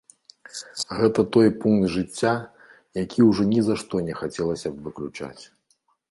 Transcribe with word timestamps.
Гэта 0.99 1.19
той 1.35 1.49
пункт 1.65 1.91
жыцця, 1.95 2.31
які 3.03 3.19
ўжо 3.27 3.45
ні 3.51 3.59
за 3.67 3.75
што 3.83 4.01
не 4.07 4.15
хацелася 4.23 4.67
б 4.79 4.87
выключаць. 4.87 5.43